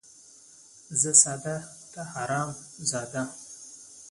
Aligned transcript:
ـ 0.51 0.99
زه 1.01 1.11
ساده 1.21 1.55
،ته 1.91 2.01
حرام 2.13 2.49
زاده. 2.89 3.23